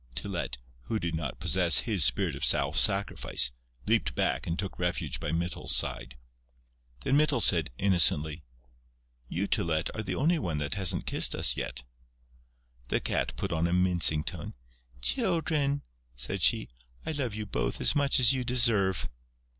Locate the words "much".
17.95-18.19